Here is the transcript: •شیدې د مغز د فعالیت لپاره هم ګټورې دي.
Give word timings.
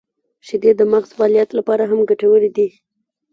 •شیدې 0.47 0.71
د 0.75 0.81
مغز 0.91 1.09
د 1.11 1.15
فعالیت 1.17 1.49
لپاره 1.57 1.83
هم 1.91 1.99
ګټورې 2.09 2.49
دي. 2.57 2.67